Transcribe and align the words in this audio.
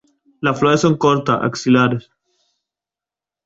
Las 0.39 0.57
flores 0.59 0.81
son 0.81 0.97
cortas, 0.97 1.41
axilares. 1.43 2.09